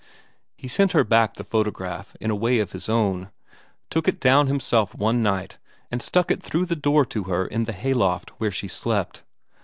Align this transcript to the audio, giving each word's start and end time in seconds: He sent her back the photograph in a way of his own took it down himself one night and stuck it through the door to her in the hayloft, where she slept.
He 0.57 0.67
sent 0.67 0.93
her 0.93 1.03
back 1.03 1.35
the 1.35 1.43
photograph 1.43 2.15
in 2.19 2.31
a 2.31 2.35
way 2.35 2.57
of 2.57 2.71
his 2.71 2.89
own 2.89 3.29
took 3.91 4.07
it 4.07 4.19
down 4.19 4.47
himself 4.47 4.95
one 4.95 5.21
night 5.21 5.59
and 5.91 6.01
stuck 6.01 6.31
it 6.31 6.41
through 6.41 6.65
the 6.65 6.75
door 6.75 7.05
to 7.05 7.25
her 7.25 7.45
in 7.45 7.65
the 7.65 7.71
hayloft, 7.73 8.31
where 8.39 8.49
she 8.49 8.67
slept. 8.67 9.21